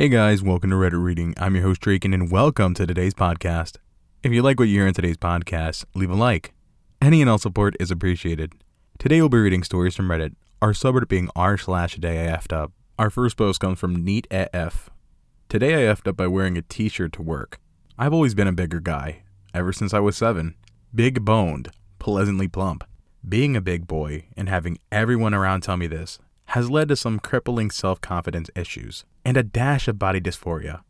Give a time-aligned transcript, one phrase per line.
[0.00, 1.34] Hey guys, welcome to Reddit Reading.
[1.38, 3.78] I'm your host Draken and welcome to today's podcast.
[4.22, 6.54] If you like what you hear in today's podcast, leave a like.
[7.02, 8.52] Any and all support is appreciated.
[9.00, 12.52] Today we'll be reading stories from Reddit, our subreddit being r slash day I effed
[12.52, 12.70] up.
[12.96, 14.88] Our first post comes from Neat AF.
[15.48, 17.58] Today I effed up by wearing a t-shirt to work.
[17.98, 19.22] I've always been a bigger guy,
[19.52, 20.54] ever since I was seven.
[20.94, 22.84] Big boned, pleasantly plump.
[23.28, 27.18] Being a big boy and having everyone around tell me this has led to some
[27.18, 30.80] crippling self confidence issues and a dash of body dysphoria.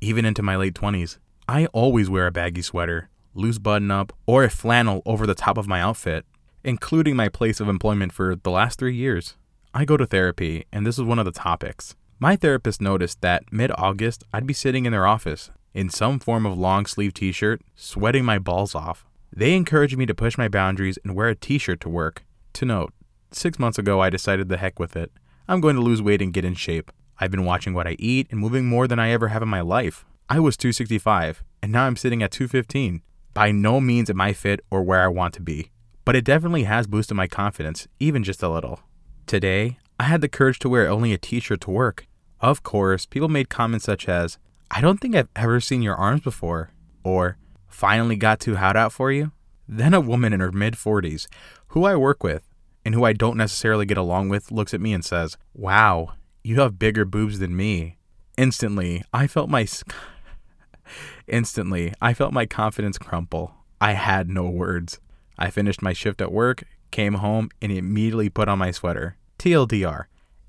[0.00, 4.44] Even into my late 20s, I always wear a baggy sweater, loose button up, or
[4.44, 6.24] a flannel over the top of my outfit,
[6.62, 9.34] including my place of employment for the last three years.
[9.74, 11.96] I go to therapy, and this is one of the topics.
[12.20, 16.46] My therapist noticed that mid August, I'd be sitting in their office in some form
[16.46, 19.04] of long sleeve t shirt, sweating my balls off.
[19.34, 22.24] They encouraged me to push my boundaries and wear a t shirt to work.
[22.54, 22.92] To note,
[23.30, 25.12] six months ago, I decided the heck with it.
[25.48, 26.90] I'm going to lose weight and get in shape.
[27.18, 29.60] I've been watching what I eat and moving more than I ever have in my
[29.60, 30.04] life.
[30.28, 33.02] I was 265, and now I'm sitting at 215.
[33.34, 35.70] By no means am I fit or where I want to be,
[36.04, 38.80] but it definitely has boosted my confidence, even just a little.
[39.26, 42.06] Today, I had the courage to wear only a t shirt to work.
[42.40, 44.38] Of course, people made comments such as,
[44.70, 46.70] I don't think I've ever seen your arms before,
[47.02, 47.36] or
[47.68, 49.32] finally got too hot out for you?
[49.66, 51.26] Then a woman in her mid 40s,
[51.68, 52.47] who I work with
[52.88, 56.58] and who I don't necessarily get along with, looks at me and says, Wow, you
[56.60, 57.98] have bigger boobs than me.
[58.38, 59.66] Instantly, I felt my.
[61.28, 63.52] Instantly, I felt my confidence crumple.
[63.78, 65.00] I had no words.
[65.38, 69.18] I finished my shift at work, came home, and immediately put on my sweater.
[69.38, 70.04] TLDR.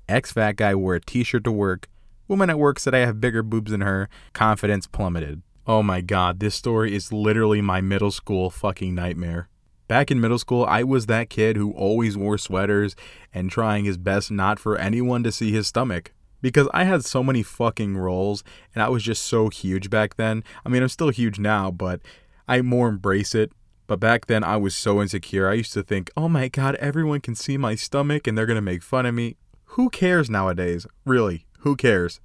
[0.08, 1.88] Ex fat guy wore a t shirt to work.
[2.26, 4.08] Woman at work said I have bigger boobs than her.
[4.32, 5.42] Confidence plummeted.
[5.66, 9.50] Oh my god, this story is literally my middle school fucking nightmare.
[9.90, 12.94] Back in middle school, I was that kid who always wore sweaters
[13.34, 16.12] and trying his best not for anyone to see his stomach.
[16.40, 20.44] Because I had so many fucking rolls and I was just so huge back then.
[20.64, 22.00] I mean, I'm still huge now, but
[22.46, 23.50] I more embrace it.
[23.88, 25.50] But back then, I was so insecure.
[25.50, 28.60] I used to think, oh my god, everyone can see my stomach and they're gonna
[28.60, 29.38] make fun of me.
[29.74, 30.86] Who cares nowadays?
[31.04, 32.20] Really, who cares?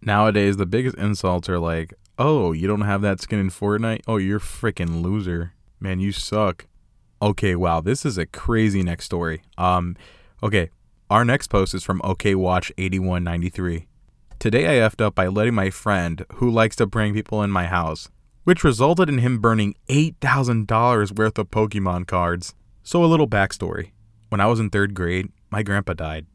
[0.00, 4.00] Nowadays, the biggest insults are like, oh, you don't have that skin in Fortnite?
[4.08, 5.52] Oh, you're freaking loser.
[5.78, 6.64] Man, you suck.
[7.24, 9.40] Okay, wow, this is a crazy next story.
[9.56, 9.96] Um,
[10.42, 10.68] okay,
[11.08, 13.86] our next post is from OK Watch 8193.
[14.38, 17.64] Today I effed up by letting my friend, who likes to bring people in my
[17.64, 18.10] house,
[18.42, 22.54] which resulted in him burning $8,000 worth of Pokemon cards.
[22.82, 23.92] So, a little backstory.
[24.28, 26.26] When I was in third grade, my grandpa died.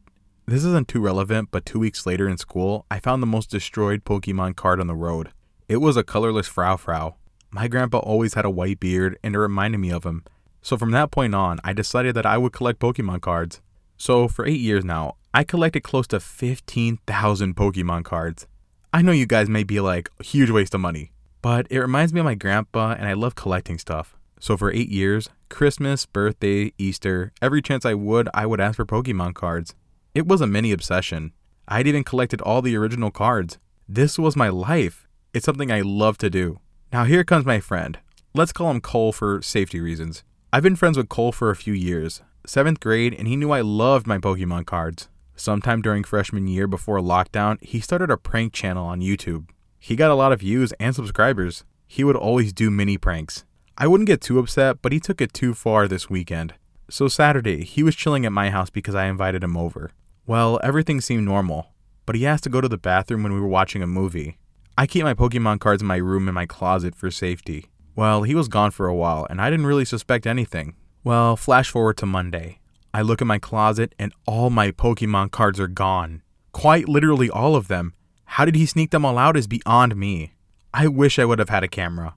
[0.46, 4.04] This isn't too relevant, but two weeks later in school, I found the most destroyed
[4.04, 5.28] Pokemon card on the road.
[5.68, 7.14] It was a colorless Furfrou.
[7.52, 10.24] My grandpa always had a white beard, and it reminded me of him.
[10.62, 13.60] So from that point on, I decided that I would collect Pokemon cards.
[13.96, 18.46] So for eight years now, I collected close to 15,000 Pokemon cards.
[18.92, 21.12] I know you guys may be like, huge waste of money,
[21.42, 24.16] but it reminds me of my grandpa, and I love collecting stuff.
[24.40, 28.86] So for eight years, Christmas, birthday, Easter, every chance I would, I would ask for
[28.86, 29.74] Pokemon cards.
[30.14, 31.32] It was a mini obsession.
[31.68, 33.58] I'd even collected all the original cards.
[33.88, 35.06] This was my life.
[35.32, 36.58] It's something I love to do.
[36.92, 37.98] Now, here comes my friend.
[38.34, 40.24] Let's call him Cole for safety reasons.
[40.52, 43.60] I've been friends with Cole for a few years, seventh grade, and he knew I
[43.60, 45.08] loved my Pokemon cards.
[45.36, 49.46] Sometime during freshman year before lockdown, he started a prank channel on YouTube.
[49.78, 51.62] He got a lot of views and subscribers.
[51.86, 53.44] He would always do mini pranks.
[53.78, 56.54] I wouldn't get too upset, but he took it too far this weekend.
[56.90, 59.92] So, Saturday, he was chilling at my house because I invited him over.
[60.26, 61.68] Well, everything seemed normal,
[62.06, 64.36] but he asked to go to the bathroom when we were watching a movie.
[64.76, 67.66] I keep my Pokemon cards in my room in my closet for safety.
[67.96, 70.74] Well, he was gone for a while, and I didn't really suspect anything.
[71.02, 72.60] Well, flash forward to Monday.
[72.94, 76.22] I look in my closet, and all my Pokemon cards are gone.
[76.52, 77.94] Quite literally all of them.
[78.24, 80.34] How did he sneak them all out is beyond me.
[80.72, 82.14] I wish I would have had a camera.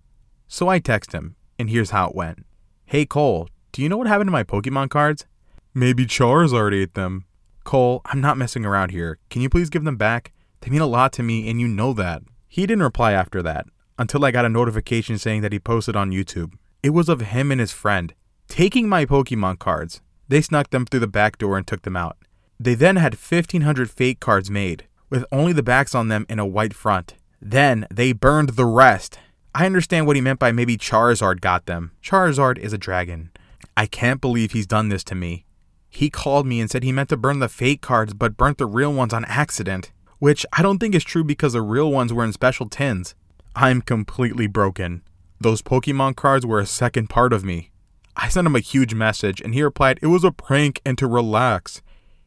[0.47, 2.45] So I text him, and here's how it went
[2.85, 5.25] Hey Cole, do you know what happened to my Pokemon cards?
[5.73, 7.25] Maybe Charizard ate them.
[7.63, 9.17] Cole, I'm not messing around here.
[9.29, 10.31] Can you please give them back?
[10.62, 12.21] They mean a lot to me, and you know that.
[12.48, 13.65] He didn't reply after that
[13.98, 16.54] until I got a notification saying that he posted on YouTube.
[16.81, 18.13] It was of him and his friend
[18.48, 20.01] taking my Pokemon cards.
[20.28, 22.18] They snuck them through the back door and took them out.
[22.60, 26.45] They then had 1500 fake cards made, with only the backs on them in a
[26.45, 27.16] white front.
[27.42, 29.18] Then they burned the rest.
[29.56, 31.92] I understand what he meant by maybe Charizard got them.
[32.04, 33.31] Charizard is a dragon.
[33.75, 35.46] I can't believe he's done this to me.
[35.89, 38.66] He called me and said he meant to burn the fake cards but burnt the
[38.66, 39.92] real ones on accident
[40.24, 43.13] which I don't think is true because the real ones were in special tins.
[43.55, 45.03] I'm completely broken.
[45.39, 47.69] Those Pokemon cards were a second part of me.
[48.17, 51.05] I sent him a huge message and he replied it was a prank and to
[51.07, 51.83] relax.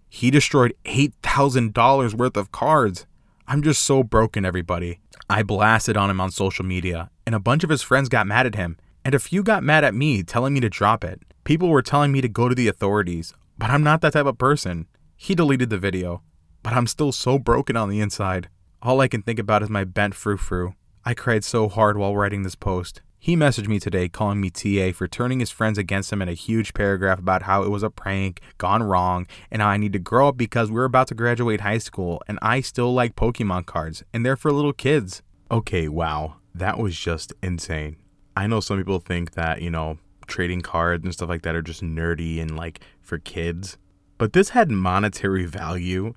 [0.08, 3.06] He destroyed $8,000 worth of cards.
[3.49, 5.00] I'm just so broken, everybody.
[5.28, 8.46] I blasted on him on social media, and a bunch of his friends got mad
[8.46, 11.23] at him, and a few got mad at me, telling me to drop it.
[11.44, 14.38] People were telling me to go to the authorities, but I'm not that type of
[14.38, 14.87] person.
[15.17, 16.23] He deleted the video,
[16.62, 18.49] but I'm still so broken on the inside.
[18.82, 20.75] All I can think about is my bent frou frou.
[21.08, 23.00] I cried so hard while writing this post.
[23.20, 26.35] He messaged me today calling me TA for turning his friends against him in a
[26.35, 30.00] huge paragraph about how it was a prank, gone wrong, and how I need to
[30.00, 34.03] grow up because we're about to graduate high school and I still like Pokemon cards
[34.12, 35.23] and they're for little kids.
[35.49, 36.38] Okay, wow.
[36.53, 37.99] That was just insane.
[38.37, 41.62] I know some people think that, you know, trading cards and stuff like that are
[41.62, 43.79] just nerdy and like for kids,
[44.19, 46.14] but this had monetary value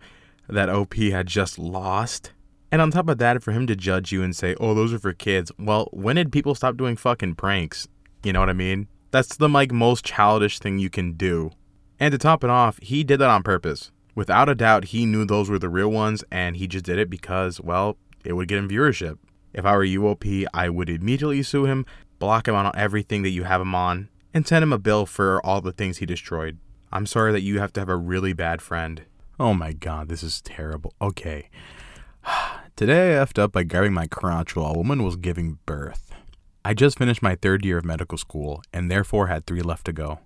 [0.48, 2.32] that OP had just lost
[2.72, 5.00] and on top of that, for him to judge you and say, oh, those are
[5.00, 7.88] for kids, well, when did people stop doing fucking pranks?
[8.24, 8.88] You know what I mean?
[9.12, 11.52] That's the like most childish thing you can do.
[12.00, 13.92] And to top it off, he did that on purpose.
[14.16, 17.10] Without a doubt, he knew those were the real ones and he just did it
[17.10, 19.18] because, well, it would get him viewership.
[19.54, 21.86] If I were UOP, I would immediately sue him,
[22.20, 25.44] block him on everything that you have him on, and send him a bill for
[25.46, 26.60] all the things he destroyed.
[26.92, 29.04] I'm sorry that you have to have a really bad friend.
[29.40, 30.94] Oh my god, this is terrible.
[31.02, 31.50] Okay.
[32.80, 36.14] Today I effed up by grabbing my crotch while a woman was giving birth.
[36.64, 39.92] I just finished my third year of medical school and therefore had three left to
[39.92, 40.20] go.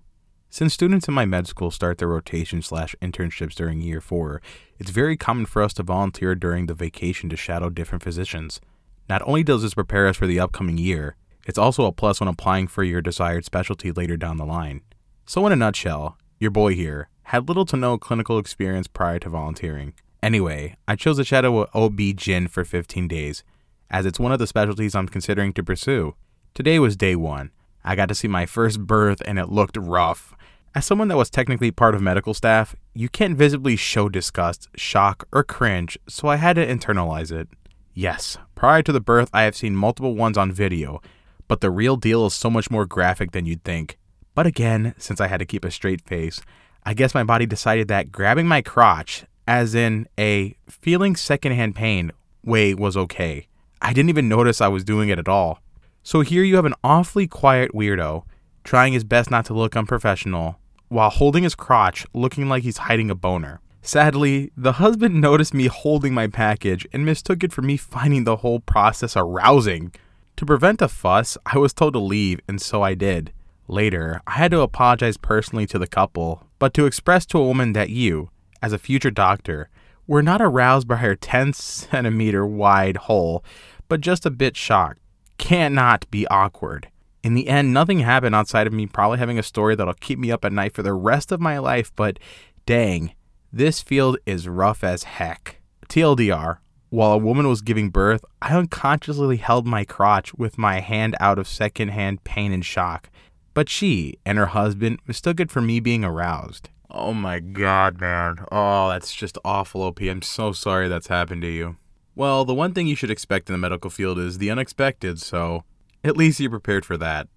[0.50, 4.40] Since students in my med school start their rotation slash internships during year four,
[4.78, 8.60] it's very common for us to volunteer during the vacation to shadow different physicians.
[9.08, 11.16] Not only does this prepare us for the upcoming year,
[11.48, 14.82] it's also a plus when applying for your desired specialty later down the line.
[15.26, 19.28] So, in a nutshell, your boy here had little to no clinical experience prior to
[19.28, 19.94] volunteering.
[20.24, 23.44] Anyway, I chose to shadow OB-GYN for 15 days,
[23.90, 26.14] as it's one of the specialties I'm considering to pursue.
[26.54, 27.50] Today was day one.
[27.84, 30.34] I got to see my first birth and it looked rough.
[30.74, 35.28] As someone that was technically part of medical staff, you can't visibly show disgust, shock,
[35.30, 37.48] or cringe, so I had to internalize it.
[37.92, 41.02] Yes, prior to the birth, I have seen multiple ones on video,
[41.48, 43.98] but the real deal is so much more graphic than you'd think.
[44.34, 46.40] But again, since I had to keep a straight face,
[46.82, 52.12] I guess my body decided that grabbing my crotch as in a feeling secondhand pain
[52.44, 53.46] way was okay.
[53.80, 55.60] I didn't even notice I was doing it at all.
[56.02, 58.24] So here you have an awfully quiet weirdo
[58.62, 60.58] trying his best not to look unprofessional
[60.88, 63.60] while holding his crotch looking like he's hiding a boner.
[63.82, 68.36] Sadly, the husband noticed me holding my package and mistook it for me finding the
[68.36, 69.92] whole process arousing.
[70.36, 73.32] To prevent a fuss, I was told to leave, and so I did.
[73.68, 77.74] Later, I had to apologize personally to the couple, but to express to a woman
[77.74, 78.30] that you,
[78.64, 79.68] as a future doctor,
[80.06, 83.44] were not aroused by her 10 centimeter wide hole,
[83.88, 85.00] but just a bit shocked.
[85.36, 86.88] Cannot be awkward.
[87.22, 90.32] In the end, nothing happened outside of me probably having a story that'll keep me
[90.32, 92.18] up at night for the rest of my life, but
[92.64, 93.12] dang,
[93.52, 95.60] this field is rough as heck.
[95.88, 96.58] TLDR,
[96.88, 101.38] while a woman was giving birth, I unconsciously held my crotch with my hand out
[101.38, 103.10] of secondhand pain and shock.
[103.52, 106.70] But she and her husband mistook it for me being aroused.
[106.90, 108.44] Oh my god, man.
[108.52, 110.00] Oh, that's just awful, OP.
[110.00, 111.76] I'm so sorry that's happened to you.
[112.14, 115.64] Well, the one thing you should expect in the medical field is the unexpected, so
[116.04, 117.28] at least you're prepared for that.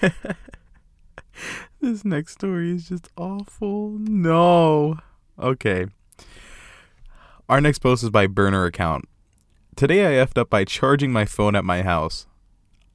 [1.80, 3.90] this next story is just awful.
[3.98, 4.98] No.
[5.38, 5.86] Okay.
[7.48, 9.04] Our next post is by Burner Account.
[9.76, 12.26] Today I effed up by charging my phone at my house.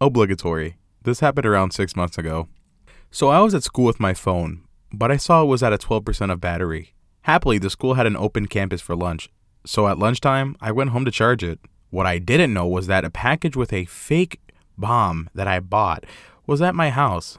[0.01, 0.77] Obligatory.
[1.03, 2.47] This happened around six months ago.
[3.11, 4.64] So I was at school with my phone,
[4.97, 6.93] but I saw it was at a 12% of battery.
[7.21, 9.29] Happily, the school had an open campus for lunch,
[9.65, 11.59] so at lunchtime, I went home to charge it.
[11.89, 14.39] What I didn't know was that a package with a fake
[14.77, 16.05] bomb that I bought
[16.45, 17.37] was at my house.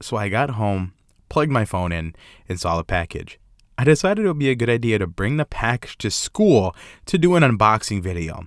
[0.00, 0.94] So I got home,
[1.28, 2.14] plugged my phone in,
[2.48, 3.38] and saw the package.
[3.78, 6.74] I decided it would be a good idea to bring the package to school
[7.06, 8.46] to do an unboxing video.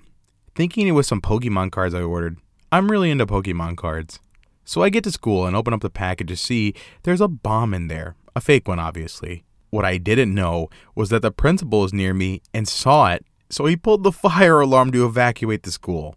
[0.53, 2.37] Thinking it was some Pokemon cards I ordered.
[2.71, 4.19] I'm really into Pokemon cards.
[4.65, 7.73] So I get to school and open up the package to see there's a bomb
[7.73, 8.15] in there.
[8.35, 9.43] A fake one, obviously.
[9.69, 13.65] What I didn't know was that the principal was near me and saw it, so
[13.65, 16.15] he pulled the fire alarm to evacuate the school.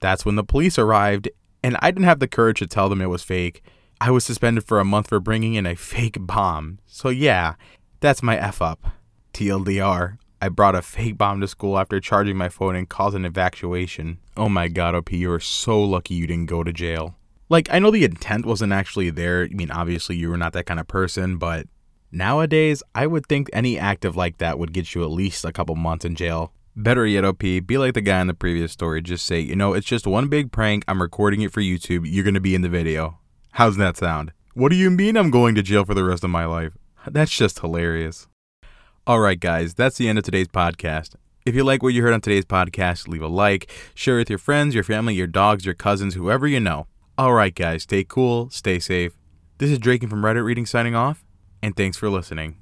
[0.00, 1.28] That's when the police arrived,
[1.62, 3.62] and I didn't have the courage to tell them it was fake.
[4.00, 6.78] I was suspended for a month for bringing in a fake bomb.
[6.86, 7.54] So, yeah,
[8.00, 8.84] that's my F up.
[9.32, 13.24] TLDR, I brought a fake bomb to school after charging my phone and caused an
[13.24, 14.18] evacuation.
[14.36, 17.16] Oh my god, OP, you are so lucky you didn't go to jail
[17.48, 19.44] like I know the intent wasn't actually there.
[19.44, 21.66] I mean, obviously you were not that kind of person, but
[22.10, 25.52] nowadays I would think any act of like that would get you at least a
[25.52, 26.52] couple months in jail.
[26.78, 29.00] Better yet, OP, be like the guy in the previous story.
[29.00, 30.84] Just say, you know, it's just one big prank.
[30.86, 32.02] I'm recording it for YouTube.
[32.04, 33.18] You're going to be in the video.
[33.52, 34.32] How's that sound?
[34.52, 36.76] What do you mean I'm going to jail for the rest of my life?
[37.10, 38.26] That's just hilarious.
[39.06, 41.14] All right, guys, that's the end of today's podcast.
[41.44, 44.40] If you like what you heard on today's podcast, leave a like, share with your
[44.40, 46.88] friends, your family, your dogs, your cousins, whoever you know.
[47.18, 49.16] All right, guys, stay cool, stay safe.
[49.56, 51.24] This is Draken from Reddit Reading signing off,
[51.62, 52.56] and thanks for listening.